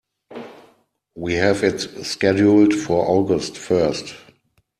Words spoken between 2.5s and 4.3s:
for August first.